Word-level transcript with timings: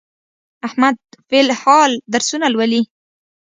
احمد 0.67 0.97
فل 1.27 1.37
الحال 1.45 1.91
درسونه 2.13 2.47
لولي. 2.53 2.81